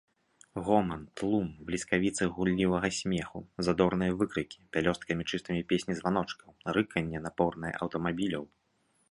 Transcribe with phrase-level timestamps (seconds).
[0.67, 6.49] Гоман, тлум, бліскавіцы гуллівага смеху, задорныя выкрыкі, пялёсткамі чыстымі песні званочкаў,
[6.81, 8.43] рыканне напорнае аўтамабіляў.